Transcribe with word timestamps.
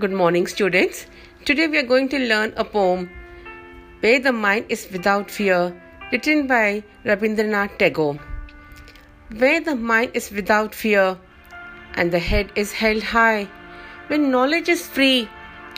Good 0.00 0.10
morning, 0.10 0.46
students. 0.46 1.04
Today 1.44 1.66
we 1.66 1.76
are 1.76 1.82
going 1.82 2.08
to 2.08 2.18
learn 2.18 2.54
a 2.56 2.64
poem, 2.64 3.10
Where 4.00 4.18
the 4.18 4.32
Mind 4.32 4.64
is 4.70 4.88
Without 4.90 5.30
Fear, 5.30 5.78
written 6.10 6.46
by 6.46 6.82
Rabindranath 7.04 7.76
Tagore. 7.76 8.18
Where 9.36 9.60
the 9.60 9.76
mind 9.76 10.12
is 10.14 10.30
without 10.30 10.74
fear 10.74 11.18
and 11.92 12.10
the 12.10 12.18
head 12.18 12.50
is 12.56 12.72
held 12.72 13.02
high, 13.02 13.46
when 14.06 14.30
knowledge 14.30 14.70
is 14.70 14.86
free, 14.86 15.28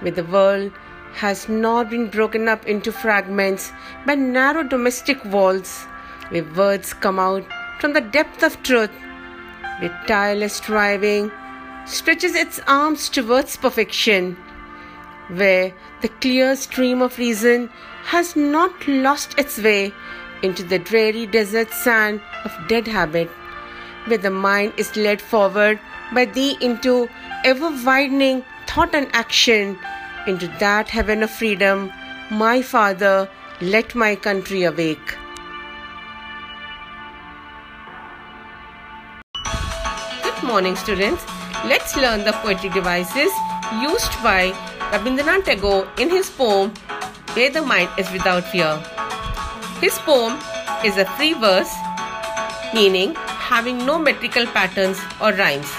where 0.00 0.10
the 0.10 0.24
world 0.24 0.72
has 1.12 1.48
not 1.48 1.88
been 1.88 2.08
broken 2.08 2.48
up 2.48 2.66
into 2.66 2.90
fragments 2.90 3.70
by 4.06 4.16
narrow 4.16 4.64
domestic 4.64 5.24
walls, 5.26 5.84
where 6.30 6.52
words 6.54 6.92
come 6.94 7.20
out 7.20 7.44
from 7.78 7.92
the 7.92 8.00
depth 8.00 8.42
of 8.42 8.60
truth, 8.64 8.90
where 9.78 10.04
tireless 10.08 10.54
striving 10.54 11.30
stretches 11.86 12.34
its 12.34 12.60
arms 12.66 13.08
towards 13.08 13.56
perfection, 13.56 14.36
where 15.28 15.72
the 16.02 16.08
clear 16.08 16.56
stream 16.56 17.02
of 17.02 17.18
reason 17.18 17.68
has 18.04 18.36
not 18.36 18.86
lost 18.88 19.38
its 19.38 19.58
way 19.58 19.92
into 20.42 20.62
the 20.62 20.78
dreary 20.78 21.26
desert 21.26 21.70
sand 21.70 22.20
of 22.44 22.68
dead 22.68 22.86
habit, 22.86 23.28
where 24.06 24.18
the 24.18 24.30
mind 24.30 24.72
is 24.76 24.96
led 24.96 25.20
forward 25.20 25.78
by 26.12 26.24
thee 26.24 26.56
into 26.60 27.08
ever 27.44 27.70
widening 27.84 28.44
thought 28.66 28.94
and 28.94 29.08
action, 29.12 29.78
into 30.26 30.48
that 30.58 30.88
heaven 30.88 31.22
of 31.22 31.30
freedom, 31.30 31.90
my 32.30 32.62
Father, 32.62 33.28
let 33.60 33.94
my 33.94 34.14
country 34.14 34.64
awake. 34.64 35.16
Good 40.22 40.42
morning, 40.42 40.76
students. 40.76 41.39
Let's 41.62 41.94
learn 41.94 42.24
the 42.24 42.32
poetic 42.32 42.72
devices 42.72 43.30
used 43.82 44.10
by 44.22 44.52
Rabindranath 44.92 45.44
Tagore 45.44 45.86
in 45.98 46.08
his 46.08 46.30
poem 46.30 46.72
Where 47.34 47.50
the 47.50 47.60
Mind 47.60 47.90
is 47.98 48.10
Without 48.12 48.44
Fear. 48.44 48.78
His 49.82 49.98
poem 49.98 50.38
is 50.82 50.96
a 50.96 51.04
free 51.16 51.34
verse, 51.34 51.70
meaning 52.72 53.14
having 53.14 53.84
no 53.84 53.98
metrical 53.98 54.46
patterns 54.46 54.98
or 55.20 55.32
rhymes. 55.34 55.70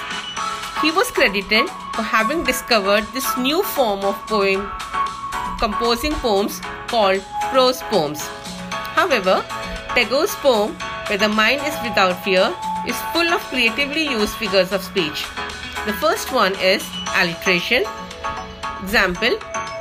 He 0.82 0.92
was 0.92 1.10
credited 1.10 1.68
for 1.96 2.02
having 2.02 2.44
discovered 2.44 3.04
this 3.12 3.36
new 3.36 3.64
form 3.64 4.04
of 4.04 4.14
poem, 4.28 4.70
composing 5.58 6.12
poems 6.12 6.60
called 6.86 7.24
prose 7.50 7.82
poems. 7.90 8.22
However, 8.70 9.44
Tagore's 9.96 10.34
poem, 10.36 10.76
Where 11.08 11.18
the 11.18 11.28
Mind 11.28 11.60
is 11.66 11.74
Without 11.82 12.22
Fear, 12.22 12.54
is 12.86 12.96
full 13.12 13.26
of 13.34 13.40
creatively 13.50 14.04
used 14.04 14.34
figures 14.36 14.70
of 14.70 14.82
speech. 14.82 15.26
The 15.84 15.92
first 15.94 16.30
one 16.30 16.54
is 16.60 16.84
alliteration. 17.16 17.82
Example 18.84 19.36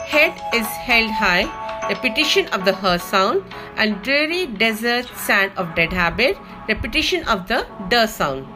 Head 0.10 0.34
is 0.52 0.66
held 0.66 1.12
high, 1.12 1.46
repetition 1.90 2.48
of 2.48 2.66
the 2.66 2.74
her 2.74 2.98
sound, 2.98 3.44
and 3.78 4.02
dreary 4.02 4.48
desert 4.48 5.06
sand 5.16 5.52
of 5.58 5.76
dead 5.76 5.94
habit, 5.94 6.40
repetition 6.68 7.24
of 7.26 7.48
the 7.48 7.68
the 7.92 8.08
sound. 8.08 8.48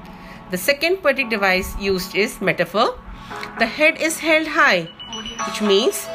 The 0.49 0.57
second 0.57 1.03
poetic 1.03 1.29
device 1.29 1.69
used 1.79 2.15
is 2.15 2.41
metaphor. 2.41 2.97
The 3.59 3.67
head 3.67 4.01
is 4.01 4.17
held 4.17 4.47
high, 4.47 4.89
which 5.45 5.61
means 5.61 6.07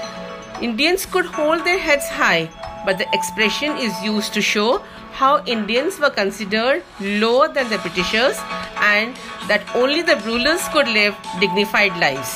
Indians 0.61 1.07
could 1.07 1.27
hold 1.27 1.65
their 1.65 1.79
heads 1.79 2.09
high, 2.09 2.51
but 2.85 2.99
the 2.99 3.07
expression 3.13 3.77
is 3.77 4.03
used 4.03 4.35
to 4.35 4.43
show 4.43 4.83
how 5.13 5.45
Indians 5.45 5.99
were 5.99 6.11
considered 6.11 6.83
lower 7.01 7.49
than 7.49 7.69
the 7.71 7.79
Britishers 7.79 8.39
and 8.77 9.15
that 9.49 9.63
only 9.75 10.03
the 10.03 10.17
rulers 10.27 10.67
could 10.69 10.89
live 10.89 11.17
dignified 11.41 11.97
lives. 11.99 12.31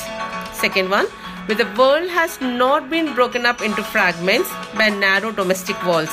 Second 0.53 0.89
one, 0.89 1.07
where 1.45 1.57
the 1.57 1.69
world 1.77 2.09
has 2.09 2.39
not 2.41 2.89
been 2.89 3.13
broken 3.13 3.45
up 3.45 3.61
into 3.61 3.83
fragments 3.83 4.49
by 4.75 4.89
narrow 4.89 5.31
domestic 5.31 5.81
walls. 5.85 6.09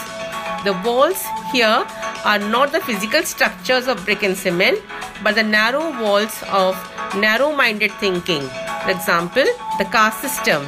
The 0.64 0.78
walls 0.84 1.22
here 1.52 1.86
are 2.24 2.38
not 2.38 2.72
the 2.72 2.80
physical 2.80 3.22
structures 3.22 3.88
of 3.88 4.04
brick 4.04 4.22
and 4.22 4.36
cement, 4.36 4.78
but 5.24 5.34
the 5.34 5.42
narrow 5.42 5.90
walls 6.00 6.42
of 6.48 6.76
narrow 7.16 7.52
minded 7.52 7.92
thinking. 7.92 8.42
For 8.84 8.90
example, 8.90 9.44
the 9.78 9.84
caste 9.84 10.20
system. 10.20 10.66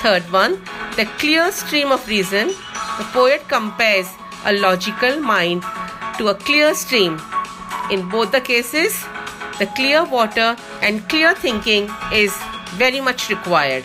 Third 0.00 0.22
one, 0.32 0.60
the 0.96 1.04
clear 1.18 1.52
stream 1.52 1.92
of 1.92 2.06
reason. 2.08 2.48
The 2.98 3.04
poet 3.12 3.48
compares 3.48 4.08
a 4.44 4.52
logical 4.52 5.20
mind 5.20 5.62
to 6.18 6.28
a 6.28 6.34
clear 6.34 6.74
stream. 6.74 7.20
In 7.90 8.08
both 8.08 8.32
the 8.32 8.40
cases, 8.40 9.04
the 9.58 9.66
clear 9.76 10.04
water 10.04 10.56
and 10.80 11.08
clear 11.08 11.34
thinking 11.34 11.88
is 12.12 12.36
very 12.74 13.00
much 13.00 13.28
required. 13.28 13.84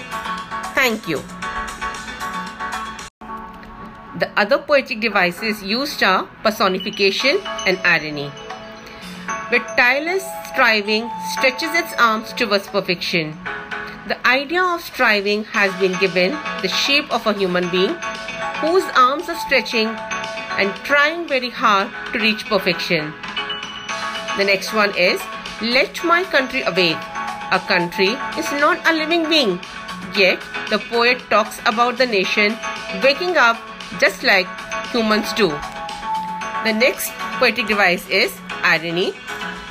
Thank 0.74 1.08
you. 1.08 1.22
The 4.20 4.30
other 4.36 4.58
poetic 4.58 5.00
devices 5.00 5.62
used 5.62 6.02
are 6.02 6.26
personification 6.42 7.38
and 7.68 7.78
irony. 7.84 8.32
With 9.52 9.62
tireless 9.78 10.26
striving 10.52 11.10
stretches 11.34 11.70
its 11.74 11.94
arms 12.00 12.34
towards 12.34 12.68
perfection. 12.68 13.38
The 14.08 14.18
idea 14.26 14.64
of 14.64 14.82
striving 14.82 15.44
has 15.46 15.72
been 15.80 15.94
given 16.00 16.32
the 16.62 16.68
shape 16.68 17.12
of 17.12 17.28
a 17.28 17.34
human 17.34 17.70
being 17.70 17.94
whose 18.62 18.84
arms 18.96 19.30
are 19.30 19.38
stretching 19.46 19.90
and 20.58 20.76
trying 20.84 21.28
very 21.28 21.50
hard 21.50 21.90
to 22.12 22.20
reach 22.20 22.46
perfection. 22.46 23.14
The 24.38 24.46
next 24.46 24.74
one 24.74 24.96
is 24.98 25.22
Let 25.62 26.04
my 26.04 26.24
country 26.24 26.62
awake. 26.62 27.06
A 27.52 27.60
country 27.68 28.10
is 28.38 28.52
not 28.62 28.78
a 28.86 28.94
living 28.94 29.28
being, 29.28 29.60
yet 30.16 30.40
the 30.70 30.78
poet 30.78 31.18
talks 31.32 31.58
about 31.66 31.98
the 31.98 32.06
nation 32.06 32.56
waking 33.02 33.38
up 33.38 33.58
just 34.00 34.22
like 34.22 34.46
humans 34.92 35.34
do. 35.34 35.48
The 36.68 36.74
next 36.74 37.12
poetic 37.40 37.66
device 37.66 38.08
is 38.10 38.38
irony. 38.62 39.14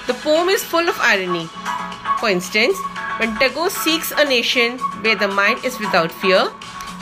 The 0.09 0.15
poem 0.15 0.49
is 0.49 0.65
full 0.65 0.89
of 0.89 0.99
irony. 0.99 1.47
For 2.19 2.31
instance, 2.31 2.77
when 3.19 3.37
Tagore 3.39 3.71
seeks 3.71 4.11
a 4.11 4.25
nation 4.25 4.79
where 5.07 5.17
the 5.17 5.29
mind 5.29 5.65
is 5.65 5.79
without 5.79 6.11
fear, 6.11 6.49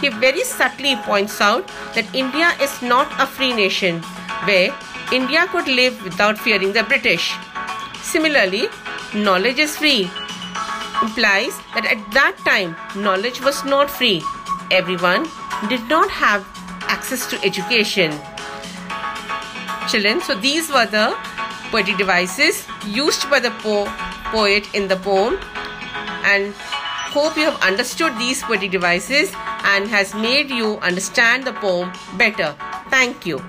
he 0.00 0.08
very 0.08 0.44
subtly 0.44 0.96
points 0.96 1.40
out 1.40 1.66
that 1.94 2.14
India 2.14 2.52
is 2.60 2.82
not 2.82 3.08
a 3.18 3.26
free 3.26 3.52
nation 3.52 4.02
where 4.44 4.74
India 5.12 5.46
could 5.48 5.68
live 5.68 6.02
without 6.02 6.38
fearing 6.38 6.72
the 6.72 6.82
British. 6.82 7.32
Similarly, 8.02 8.68
knowledge 9.14 9.58
is 9.58 9.76
free 9.76 10.10
implies 11.02 11.58
that 11.74 11.86
at 11.86 12.00
that 12.12 12.36
time 12.44 12.76
knowledge 12.96 13.40
was 13.40 13.64
not 13.64 13.90
free. 13.90 14.22
Everyone 14.70 15.26
did 15.68 15.82
not 15.88 16.10
have 16.10 16.46
access 16.88 17.26
to 17.30 17.40
education. 17.44 18.12
Children, 19.88 20.20
so 20.20 20.34
these 20.34 20.70
were 20.70 20.86
the 20.86 21.16
poetic 21.70 21.96
devices 21.98 22.66
used 22.86 23.28
by 23.30 23.40
the 23.40 23.50
po- 23.62 23.86
poet 24.32 24.68
in 24.74 24.88
the 24.88 24.96
poem 24.96 25.38
and 26.24 26.54
hope 27.14 27.36
you 27.36 27.44
have 27.44 27.60
understood 27.60 28.16
these 28.18 28.42
poetic 28.42 28.70
devices 28.70 29.32
and 29.64 29.88
has 29.88 30.14
made 30.14 30.50
you 30.50 30.78
understand 30.78 31.44
the 31.44 31.52
poem 31.52 31.92
better. 32.16 32.54
Thank 32.90 33.26
you. 33.26 33.42